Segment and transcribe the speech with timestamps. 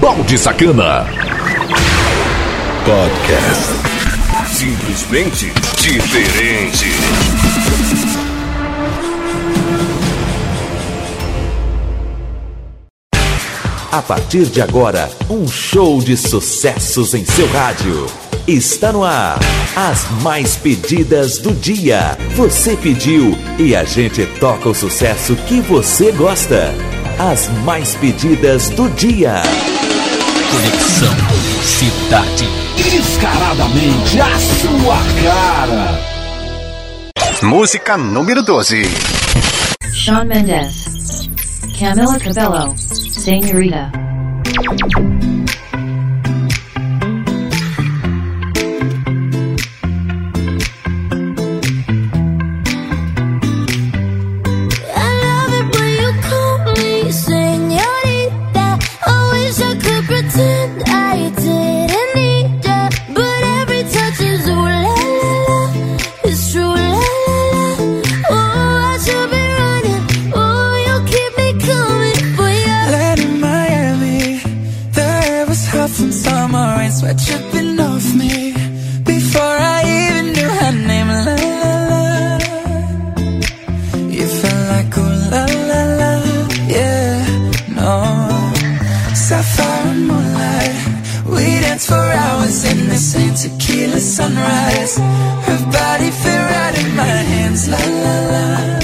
[0.00, 1.06] Balde Sacana.
[2.84, 3.72] Podcast.
[4.46, 6.86] Simplesmente diferente.
[13.92, 18.06] A partir de agora, um show de sucessos em seu rádio.
[18.46, 19.38] Está no ar.
[19.74, 22.16] As mais pedidas do dia.
[22.34, 26.72] Você pediu e a gente toca o sucesso que você gosta
[27.18, 29.42] as mais pedidas do dia.
[30.50, 31.14] Conexão
[31.62, 32.48] Cidade.
[32.76, 36.00] Descaradamente a sua cara.
[37.42, 38.82] Música número 12.
[39.94, 41.28] Sean Mendes.
[41.78, 42.74] Camila Cabello.
[42.78, 43.90] Senhorita
[94.36, 94.96] sunrise.
[95.46, 97.68] Her body fit right in my hands.
[97.68, 98.75] La la la.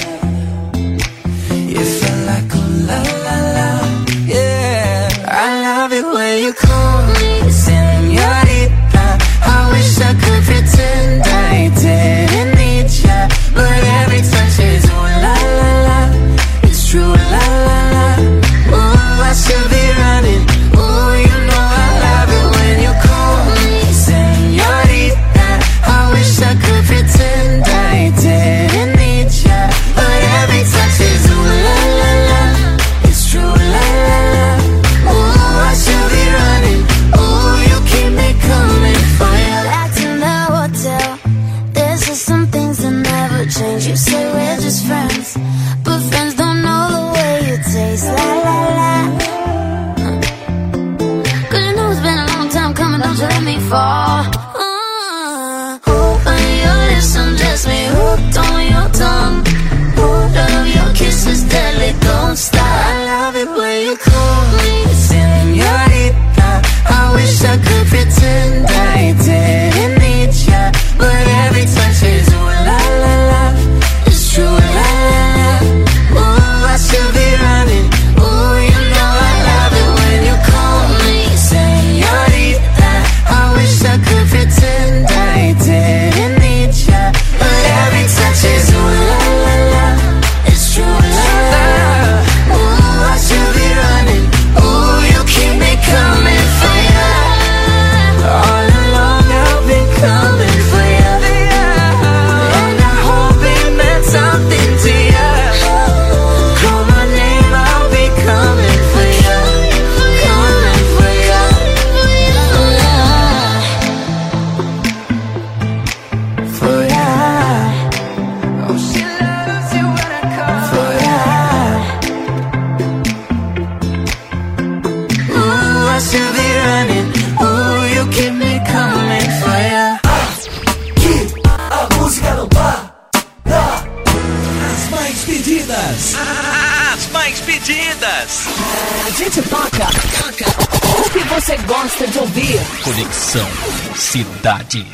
[144.12, 144.84] cidade.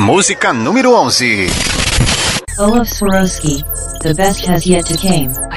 [0.00, 1.46] Música número 11.
[2.58, 3.62] Olaf Swarovski,
[4.02, 5.47] The Best Has Yet to Came.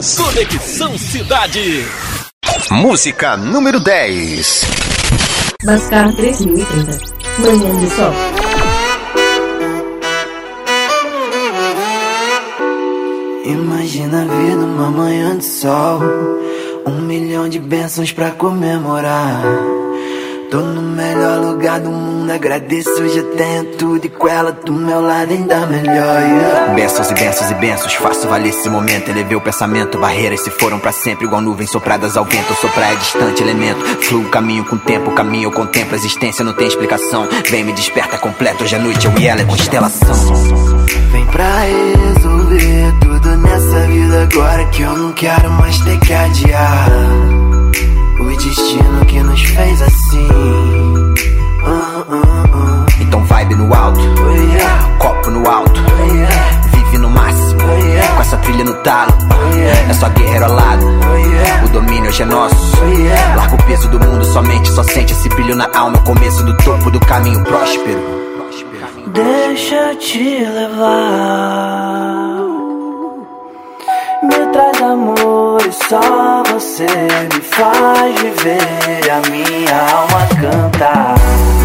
[0.00, 1.84] Conexão Cidade.
[2.70, 4.64] Música número 10.
[5.62, 6.98] Mascar 3030.
[7.38, 8.12] Manhã de sol.
[13.44, 16.00] Imagina a vida uma manhã de sol.
[16.86, 19.42] Um milhão de bênçãos pra comemorar.
[20.50, 25.00] Tô no melhor lugar do mundo, agradeço, já tenho tudo e com ela do meu
[25.00, 25.94] lado ainda melhor.
[25.94, 26.74] Yeah.
[26.74, 29.10] Bênçãos e bênçãos e bênçãos, faço valer esse momento.
[29.10, 32.50] Elevei o pensamento, barreiras se foram pra sempre, igual nuvens sopradas ao vento.
[32.50, 33.78] Eu sou praia distante, elemento.
[34.02, 37.28] Fluo caminho com tempo, caminho eu contemplo a existência, não tem explicação.
[37.48, 40.16] Vem, me desperta completo, hoje à noite eu e ela é constelação.
[41.12, 46.90] Vem pra resolver tudo nessa vida agora que eu não quero mais ter que adiar.
[48.42, 50.28] Destino que nos fez assim.
[51.62, 52.86] Ah, ah, ah.
[52.98, 54.96] Então vibe no alto, yeah.
[54.98, 55.80] copo no alto.
[56.12, 56.70] Yeah.
[56.72, 58.14] Vive no máximo, yeah.
[58.14, 59.12] com essa trilha no talo.
[59.88, 61.64] É só guerreiro ao lado, yeah.
[61.66, 62.78] o domínio hoje é nosso.
[63.36, 65.98] Larga o peso do mundo somente, só sente esse brilho na alma.
[65.98, 68.20] o Começo do topo do caminho próspero.
[69.12, 72.29] Deixa eu te levar.
[74.22, 81.59] Me traz amor e só você me faz viver a minha alma cantar.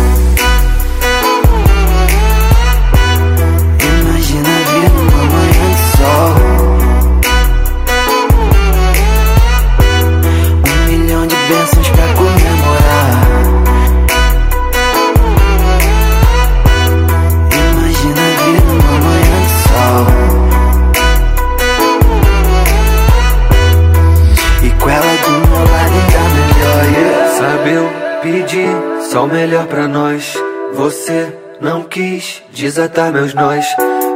[28.26, 28.66] Pedi
[29.12, 30.34] só o melhor pra nós
[30.74, 33.64] Você não quis desatar meus nós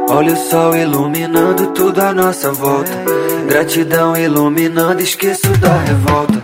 [0.08, 2.90] Olha o sol iluminando tudo à nossa volta
[3.46, 6.42] Gratidão iluminando, esqueço da revolta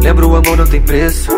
[0.00, 1.28] Lembro o amor não tem preço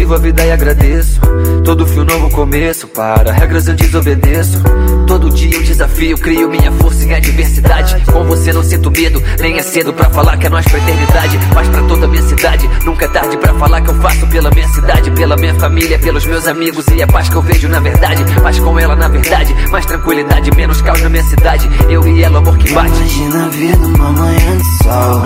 [0.00, 1.20] Vivo a vida e agradeço.
[1.62, 2.88] Todo fio novo começo.
[2.88, 4.62] Para regras eu desobedeço.
[5.06, 6.18] Todo dia um desafio.
[6.18, 7.96] Crio minha força em adversidade.
[8.12, 9.22] Com você não sinto medo.
[9.38, 11.38] Nem é cedo pra falar que é nós pra eternidade.
[11.54, 12.68] Mas pra toda a minha cidade.
[12.84, 15.10] Nunca é tarde pra falar que eu faço pela minha cidade.
[15.10, 16.86] Pela minha família, pelos meus amigos.
[16.88, 18.24] E a paz que eu vejo na verdade.
[18.40, 19.54] Paz com ela na verdade.
[19.70, 21.68] Mais tranquilidade, menos caos na minha cidade.
[21.88, 22.88] Eu e ela, amor que bate.
[22.88, 25.22] Imagina a vida uma manhã de sol.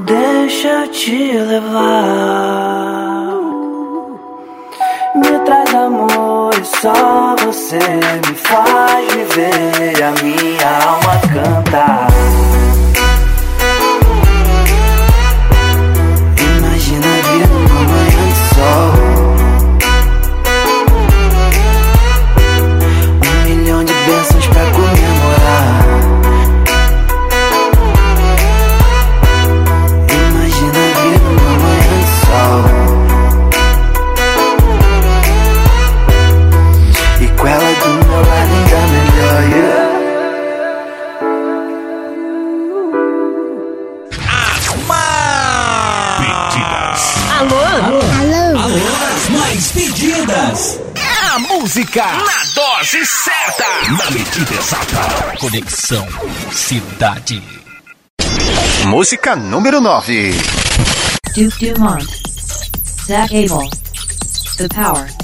[0.00, 3.13] Deixa eu te levar.
[5.14, 12.08] Me traz amor e só você me faz viver a minha alma cantar.
[16.58, 19.03] Imagina a vida uma manhã sol.
[51.34, 53.64] É a música na dose certa.
[53.90, 55.36] Na medida exata.
[55.40, 56.06] Conexão
[56.52, 57.42] Cidade.
[58.86, 60.32] Música número 9.
[61.34, 62.06] Duke Dumont.
[63.08, 63.68] Zach Abel.
[64.58, 65.23] The Power.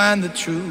[0.00, 0.69] find the truth.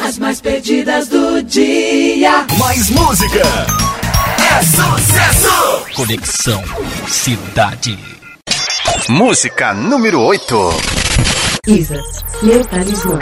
[0.00, 2.46] As mais pedidas do dia.
[2.58, 3.42] Mais música.
[4.38, 5.84] É sucesso.
[5.94, 6.62] Conexão
[7.06, 7.98] Cidade.
[9.08, 10.70] Música número 8.
[11.66, 12.00] Isa,
[12.42, 13.18] meu talismã.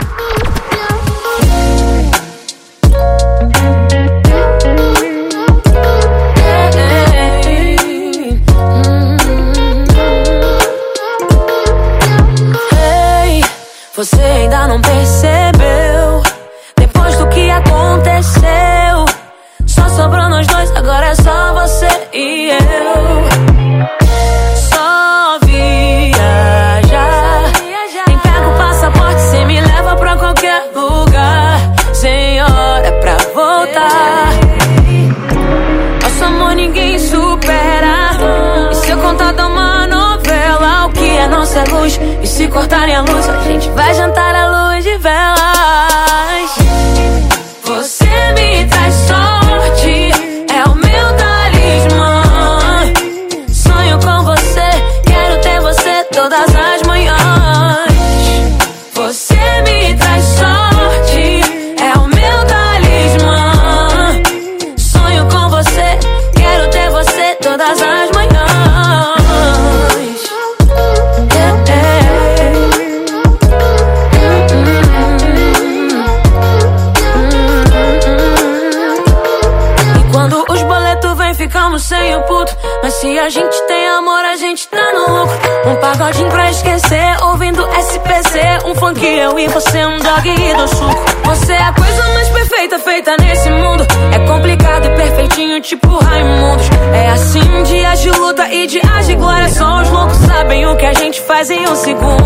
[81.43, 82.55] Ficamos sem o puto.
[82.81, 85.37] Mas se a gente tem amor, a gente tá no lucro.
[85.65, 88.39] Um pagodinho pra esquecer, ouvindo SPC.
[88.65, 91.05] Um funk eu e você, um dog e do suco.
[91.25, 93.85] Você é a coisa mais perfeita feita nesse mundo.
[94.13, 96.65] É complicado e perfeitinho, tipo Raimundos.
[96.93, 99.49] É assim, dias de luta e dias de glória.
[99.49, 102.23] Só os loucos sabem o que a gente faz em um segundo.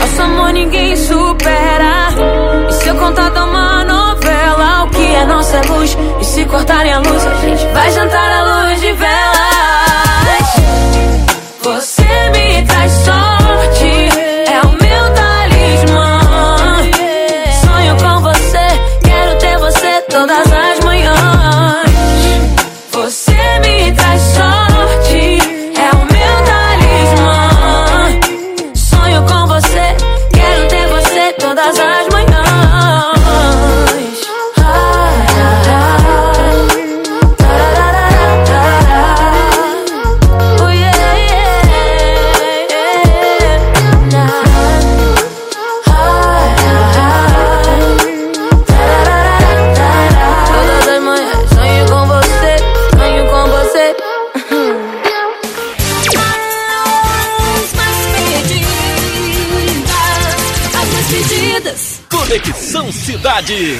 [0.00, 2.08] Nosso amor ninguém supera.
[2.68, 3.73] E se eu contar uma
[5.26, 5.96] nossa luz?
[6.20, 9.14] E se cortarem a luz, a gente vai jantar à luz de velas.
[11.62, 13.33] Você me traz sorte,
[63.44, 63.78] Cidade.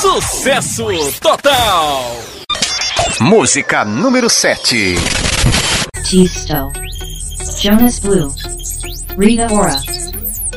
[0.00, 0.86] Sucesso
[1.20, 2.16] total.
[3.20, 4.94] Música número 7.
[6.04, 6.72] Tisto.
[7.60, 8.32] Jonas Blue.
[9.18, 9.80] Rita Ora.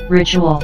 [0.10, 0.60] Ritual.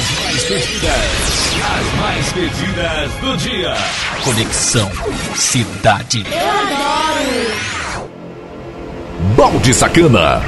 [0.00, 0.94] As mais pedidas,
[1.62, 3.74] as mais pedidas do dia.
[4.24, 4.90] Conexão
[5.34, 6.24] Cidade.
[6.26, 8.00] Eu adoro.
[9.36, 10.40] Balde Sacana.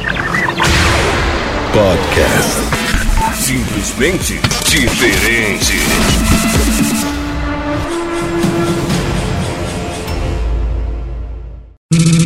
[1.74, 2.62] Podcast.
[3.34, 5.74] Simplesmente diferente.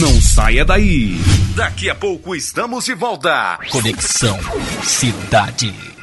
[0.01, 1.21] Não saia daí.
[1.57, 3.59] Daqui a pouco estamos de volta.
[3.71, 4.39] Conexão
[4.85, 5.96] Cidade.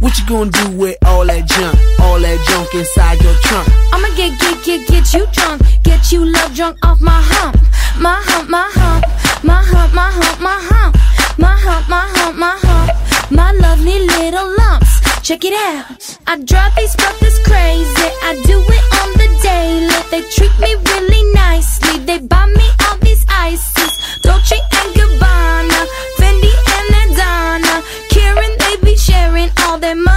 [0.00, 1.83] What you gonna do with all that junk?
[2.14, 3.66] All that junk inside your trunk?
[3.90, 5.62] I'ma get, get, get, get you drunk.
[5.82, 7.58] Get you love drunk off my hump.
[7.98, 9.02] My hump, my hump.
[9.42, 10.94] My hump, my hump, my hump.
[11.42, 13.32] My hump, my hump, my hump.
[13.32, 15.02] My lovely little lumps.
[15.26, 15.98] Check it out.
[16.28, 18.08] I drive these brothers crazy.
[18.22, 19.98] I do it on the daily.
[20.14, 21.98] They treat me really nicely.
[21.98, 23.90] They buy me all these ices.
[24.22, 25.80] Dolce and Gabbana.
[26.22, 27.82] Fendi and Adana.
[28.08, 30.13] Karen, they be sharing all their money.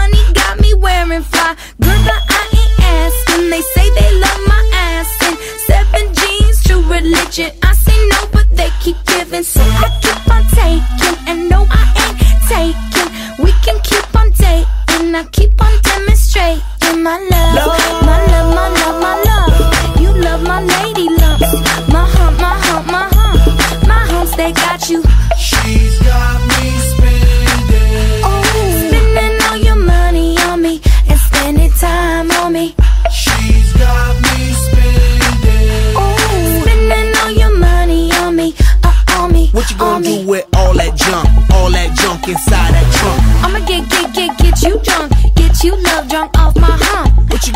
[7.37, 7.59] Religion.
[7.63, 9.43] I say no, but they keep giving.
[9.43, 11.17] So I keep on taking.
[11.27, 12.17] And no, I ain't
[12.49, 13.43] taking.
[13.43, 15.15] We can keep on dating.
[15.15, 17.55] I keep on demonstrating my love.
[17.55, 17.86] My love,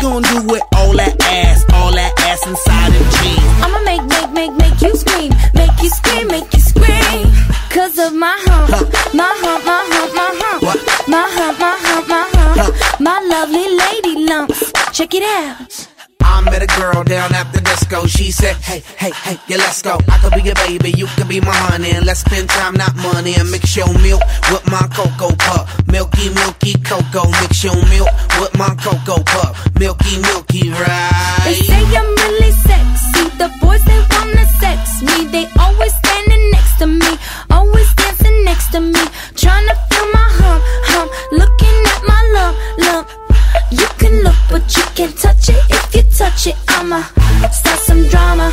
[0.02, 1.64] gonna do with all that ass?
[1.72, 3.46] All that ass inside them jeans?
[3.62, 5.30] I'ma make, make, make, make you scream.
[5.54, 7.30] Make you scream, make you scream.
[7.70, 8.70] Cause of my hump.
[9.14, 10.62] My hump, my hump, my hump.
[11.08, 13.00] My hump, my hump, my hump.
[13.00, 14.72] My lovely lady lumps.
[14.92, 15.81] Check it out.
[16.42, 18.06] I met a girl down at the disco.
[18.06, 19.98] She said, Hey, hey, hey, yeah, let's go.
[20.10, 21.92] I could be your baby, you could be my honey.
[21.92, 23.34] And let's spend time, not money.
[23.38, 25.68] And mix your milk with my cocoa pup.
[25.86, 27.30] Milky, milky cocoa.
[27.42, 28.10] Mix your milk
[28.42, 29.54] with my cocoa pup.
[29.78, 31.62] Milky, milky, They right?
[31.62, 33.22] say I'm really sexy.
[33.38, 35.26] The boys they wanna sex me.
[35.30, 37.10] They always standing next to me,
[37.50, 38.98] always dancing next to me,
[39.38, 41.08] trying to feel my hump, hump.
[41.30, 43.06] Looking at my lump, lump.
[43.70, 45.62] You can look, but you can't touch it.
[45.70, 47.00] If you touch it, I'ma
[47.50, 48.46] start some drama.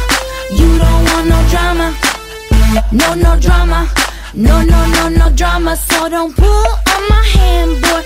[0.60, 1.88] You don't want no drama.
[2.91, 3.79] No, no drama.
[4.34, 5.75] No, no, no, no drama.
[5.75, 8.03] So don't pull on my hand, boy.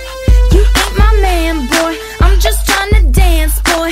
[0.54, 1.92] You ain't my man, boy.
[2.20, 3.90] I'm just trying to dance, boy.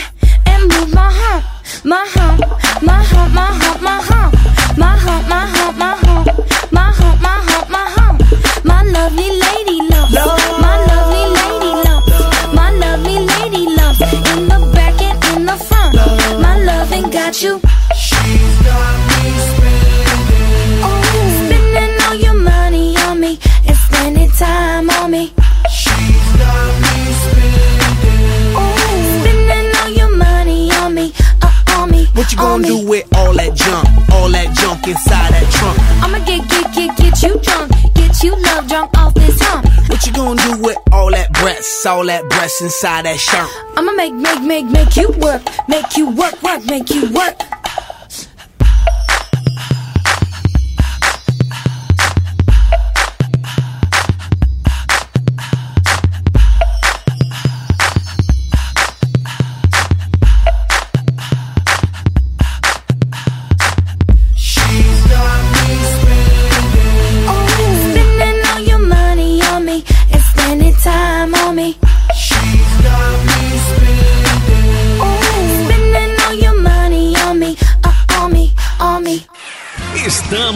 [0.50, 1.44] And move my hump,
[1.85, 2.40] my hump,
[2.88, 4.32] my hump, my hump, my hump.
[4.82, 6.26] My hump, my hump, my hump.
[6.78, 8.18] My hump, my hump, my hump.
[8.64, 10.12] My lovely lady love.
[10.12, 10.41] love.
[17.40, 17.60] You.
[17.96, 20.82] She's got me spending.
[20.84, 25.32] Oh, spending all your money on me and spending time on me.
[25.72, 28.52] She's got me spending.
[28.54, 32.06] Oh, spending all your money on me, uh, on me.
[32.12, 33.88] What you gonna do with all that junk?
[34.12, 35.78] All that junk inside that trunk?
[36.02, 37.91] I'ma get, get, get, get you drunk.
[38.20, 39.66] You love drunk off this hump.
[39.88, 41.85] What you gonna do with all that breasts?
[41.87, 43.48] All that breasts inside that shirt?
[43.77, 45.42] I'ma make, make, make, make you work.
[45.66, 47.35] Make you work, work, make you work.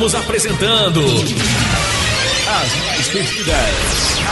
[0.07, 3.75] Estamos apresentando as mais pedidas,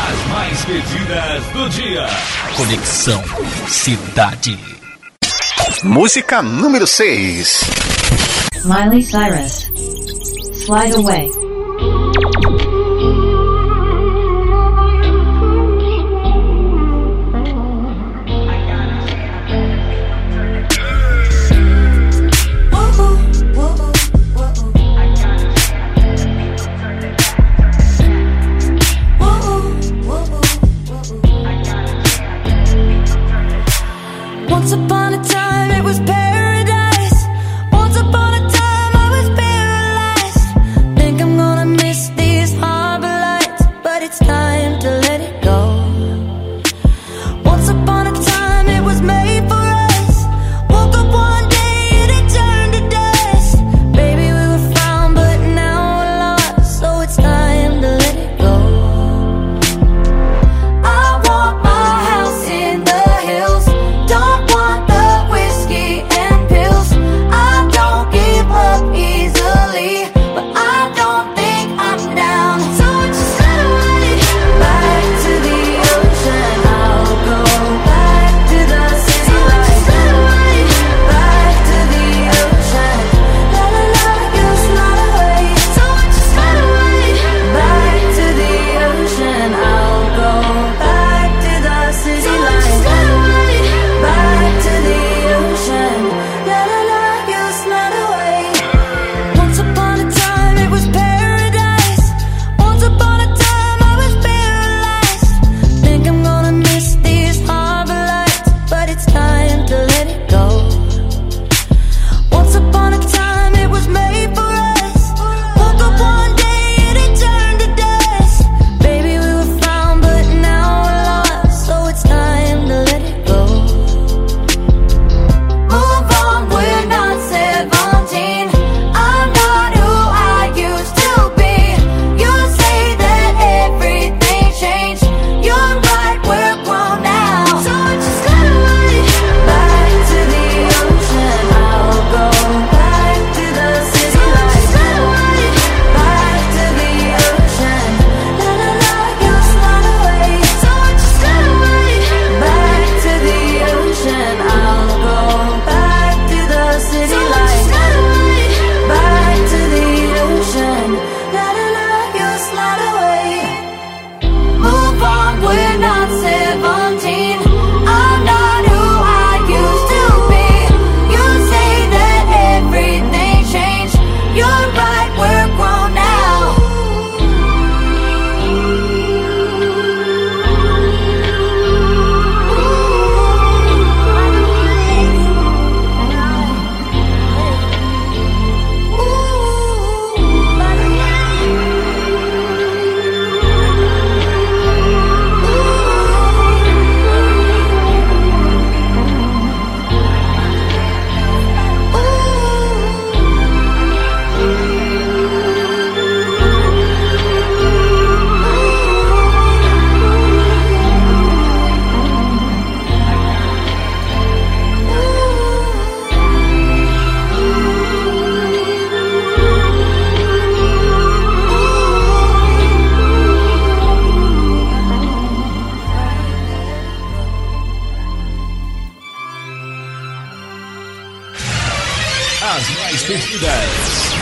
[0.09, 2.07] as mais pedidas do dia.
[2.57, 3.21] Conexão
[3.67, 4.57] Cidade.
[5.83, 7.65] Música número 6.
[8.65, 9.69] Miley Cyrus.
[10.65, 11.54] Slide away.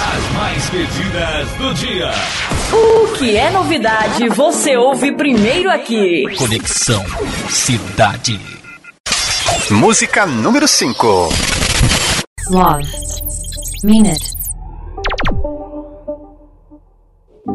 [0.02, 2.10] As mais pedidas do dia.
[2.72, 6.24] O que é novidade, você ouve primeiro aqui.
[6.36, 7.04] Conexão
[7.48, 8.40] Cidade.
[9.70, 11.28] Música número 5.
[12.50, 12.84] Love.
[13.84, 14.12] Mean.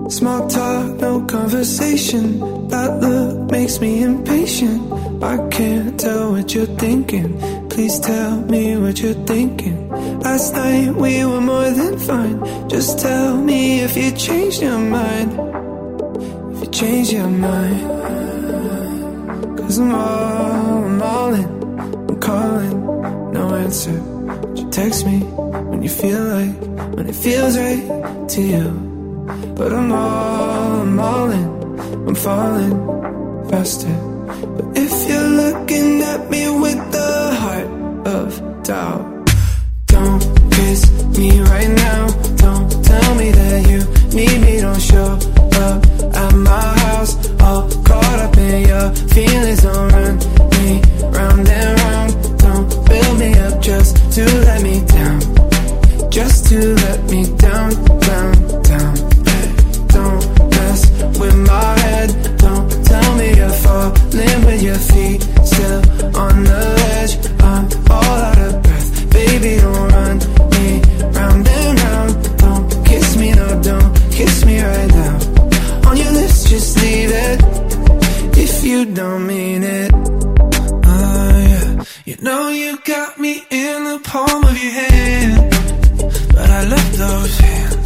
[0.10, 2.68] Small talk, no conversation.
[2.70, 4.82] That look makes me impatient.
[5.22, 7.38] I can't tell what you're thinking.
[7.78, 9.88] Please tell me what you're thinking.
[10.22, 12.68] Last night we were more than fine.
[12.68, 15.32] Just tell me if you changed your mind.
[16.56, 17.82] If you changed your mind.
[19.60, 21.46] Cause I'm all, I'm all in.
[22.10, 24.00] I'm calling, no answer.
[24.42, 25.20] But you text me
[25.70, 26.58] when you feel like,
[26.96, 28.70] when it feels right to you.
[29.56, 31.48] But I'm all, I'm all in.
[32.08, 32.74] I'm falling
[33.52, 33.96] faster.
[34.56, 37.77] But if you're looking at me with the heart
[38.08, 39.04] of doubt.
[39.88, 40.82] Don't kiss
[41.18, 42.08] me right now.
[42.38, 43.80] Don't tell me that you
[44.16, 44.62] need me.
[44.62, 45.20] Don't show
[45.66, 45.80] up
[46.16, 47.14] at my house.
[47.42, 49.62] All caught up in your feelings.
[49.64, 50.16] Don't run
[50.56, 50.82] me
[51.18, 52.12] round and round.
[52.40, 53.62] Don't build me up.
[53.62, 55.20] Just to let me down.
[56.10, 57.72] Just to let me down,
[58.08, 58.34] down,
[58.72, 58.96] down.
[59.96, 60.24] Don't
[60.56, 60.82] mess
[61.20, 62.10] with my head.
[62.38, 65.82] Don't tell me you're falling with your feet still
[66.16, 66.77] on the
[78.78, 79.92] you don't mean it.
[79.94, 81.84] Oh, yeah.
[82.06, 85.52] You know you got me in the palm of your hand,
[86.32, 87.77] but I love those hands.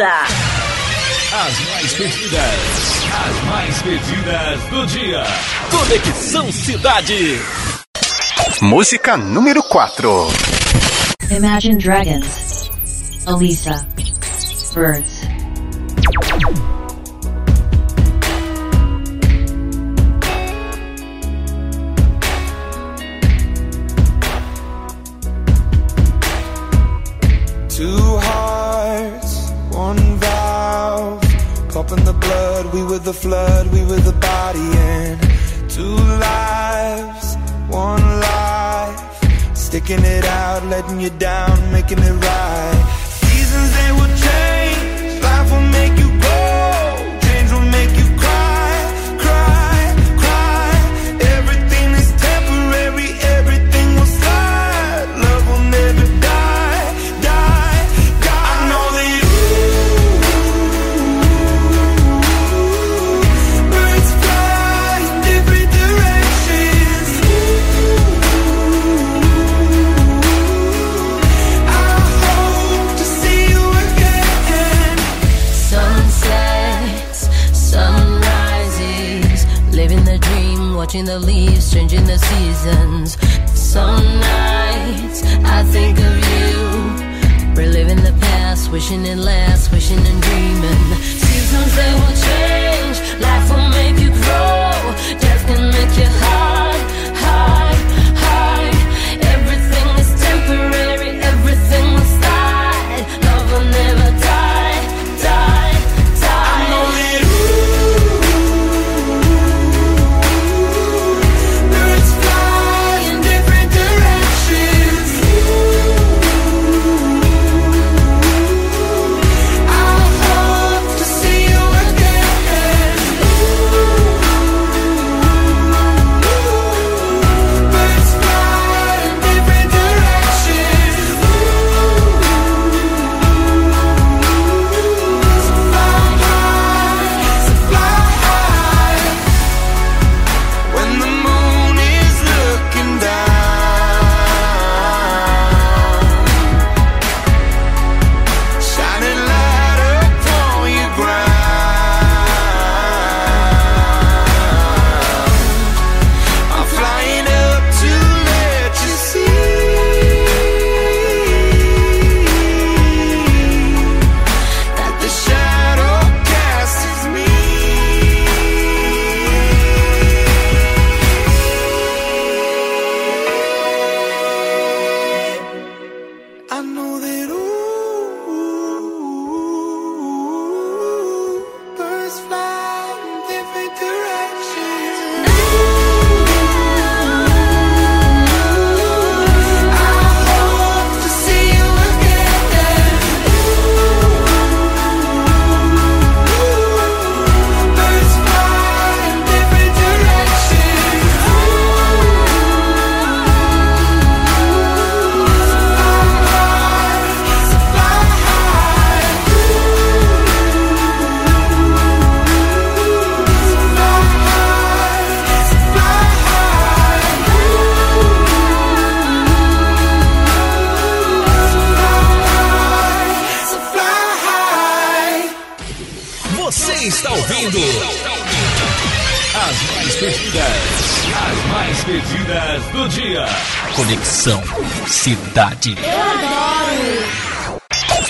[0.00, 0.24] Costa.
[1.32, 2.40] As mais pedidas,
[3.12, 5.22] as mais pedidas do dia.
[5.70, 7.38] Conexão Cidade.
[8.62, 10.28] Música número 4.
[11.30, 12.70] Imagine Dragons.
[13.26, 13.86] Alisa,
[14.74, 15.19] Birds.
[39.92, 42.99] It out, letting you down, making it right.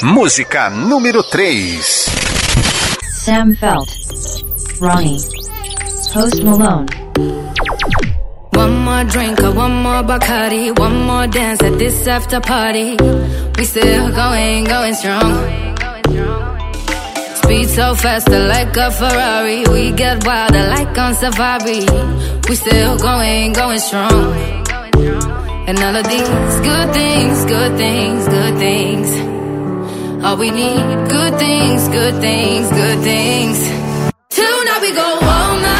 [0.02, 1.78] Música número 3.
[3.12, 3.90] Sam Felt.
[4.80, 5.20] Ronnie.
[6.12, 6.86] Post Malone.
[8.54, 12.96] One more drink, or one more Bacardi, one more dance at this after party.
[13.58, 15.36] We still going, going strong.
[17.34, 19.64] Speed so faster like a Ferrari.
[19.68, 21.84] We get wilder like on safari.
[22.48, 24.32] We still going, going strong.
[25.68, 29.29] And all of these good things, good things, good things.
[30.22, 33.58] All we need, good things, good things, good things.
[34.28, 35.79] Tonight we go all night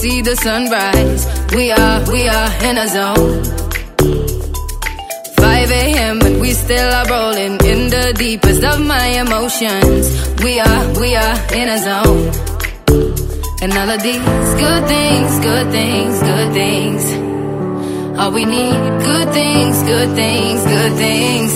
[0.00, 1.22] see the sunrise.
[1.54, 3.44] We are, we are in a zone.
[5.36, 6.18] 5 a.m.
[6.18, 10.04] but we still are rolling in the deepest of my emotions.
[10.42, 12.22] We are, we are in a zone.
[13.62, 14.24] And all of these
[14.64, 17.02] good things, good things, good things.
[18.18, 18.80] All we need,
[19.10, 21.52] good things, good things, good things.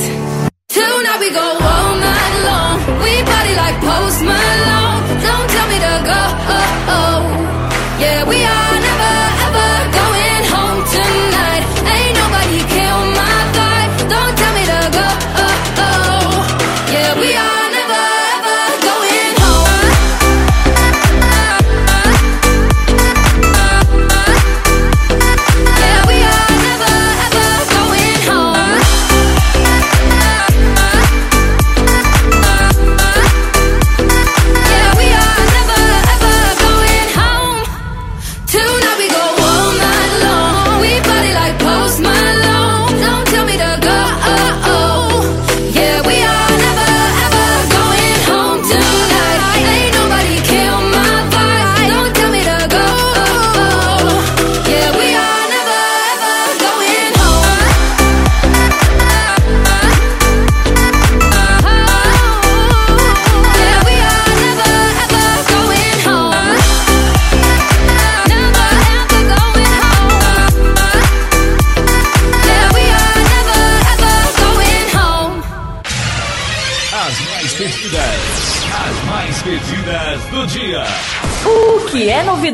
[0.69, 2.77] Tonight we go all night long.
[3.05, 5.03] We party like Post Malone.
[5.29, 6.25] Don't tell me to go.
[8.05, 8.34] Yeah, we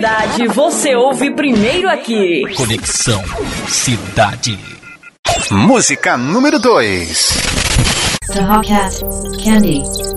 [0.01, 2.43] novidade, você ouve primeiro aqui.
[2.57, 3.23] Conexão
[3.69, 4.59] Cidade.
[5.51, 7.39] Música número 2.
[8.33, 9.01] Taha Cat.
[9.45, 10.10] Candy.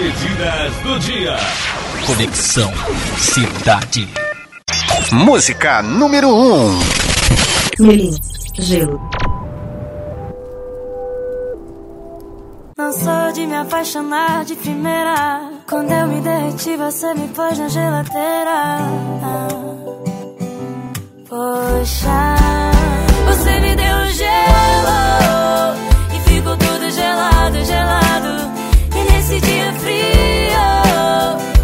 [0.00, 1.36] pedidas do dia.
[2.06, 2.72] Conexão
[3.18, 4.08] Cidade.
[5.12, 6.30] Música número 1.
[6.30, 6.78] Um.
[7.80, 8.16] Melim,
[8.58, 8.98] gelo.
[12.78, 15.50] Não sou de me apaixonar de primeira.
[15.68, 18.78] Quando eu me derreti, você me pôs na geladeira.
[21.28, 22.36] Poxa,
[23.26, 25.76] você me deu um gelo.
[26.14, 28.59] E ficou tudo gelado, gelado
[29.82, 30.66] frio.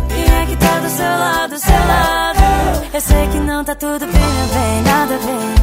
[0.08, 2.40] Quem é que tá do seu lado, do seu lado?
[2.92, 5.54] Eu sei que não tá tudo bem, bem, nada bem.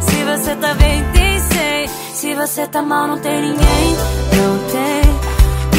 [0.00, 1.88] Se você tá bem, tem sei.
[2.14, 3.96] Se você tá mal, não tem ninguém.
[4.36, 5.02] Não tem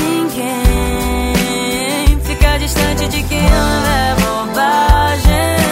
[0.02, 1.36] ninguém.
[2.24, 5.69] Fica distante de quem ama é bobagem.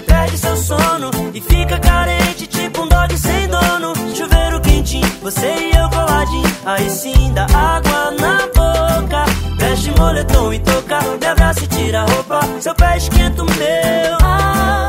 [0.00, 3.92] Você perde seu sono e fica carente, tipo um dog sem dono.
[4.14, 6.56] Chuveiro quentinho, você e eu coladinho.
[6.64, 9.26] Aí sim dá água na boca.
[9.58, 12.40] Veste moletom e toca, me abraça e tira a roupa.
[12.60, 14.16] Seu pé esquenta o meu.
[14.22, 14.88] Ah,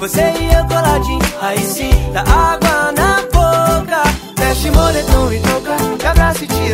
[0.00, 4.02] Você e eu coladinho, aí sim, da água na boca.
[4.34, 6.69] Veste moletom e toca, te abraça e te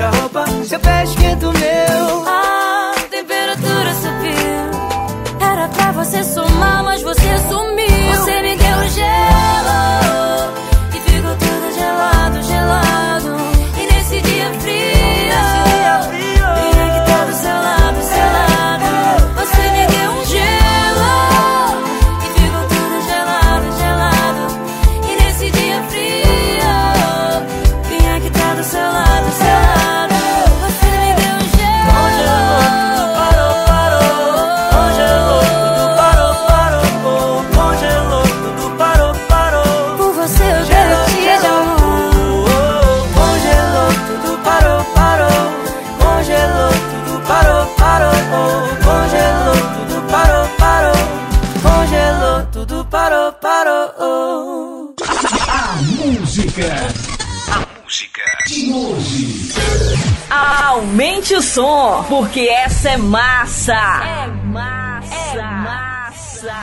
[61.56, 63.72] som, porque essa é massa.
[63.72, 65.38] É massa.
[65.38, 66.54] É massa.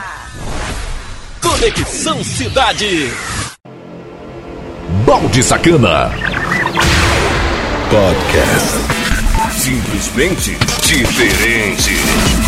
[1.42, 3.12] Conexão Cidade.
[5.04, 6.12] Balde Sacana.
[7.90, 8.78] Podcast.
[9.58, 12.43] Simplesmente diferente.